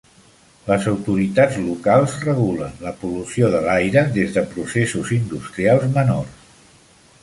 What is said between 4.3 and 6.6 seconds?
de processos industrials menors.